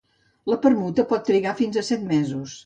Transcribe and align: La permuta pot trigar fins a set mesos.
La 0.51 0.57
permuta 0.63 1.05
pot 1.11 1.27
trigar 1.33 1.53
fins 1.61 1.79
a 1.79 1.85
set 1.91 2.09
mesos. 2.15 2.59